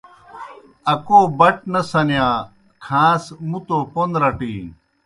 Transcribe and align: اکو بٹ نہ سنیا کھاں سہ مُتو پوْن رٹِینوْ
اکو 0.93 1.19
بٹ 1.39 1.55
نہ 1.71 1.81
سنیا 1.91 2.29
کھاں 2.83 3.13
سہ 3.23 3.33
مُتو 3.49 3.77
پوْن 3.93 4.09
رٹِینوْ 4.21 4.69